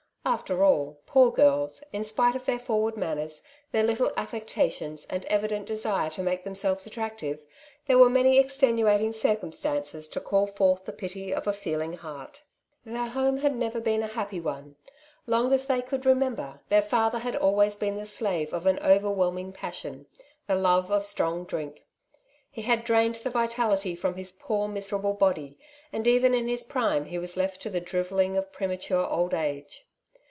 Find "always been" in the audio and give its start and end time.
17.35-17.97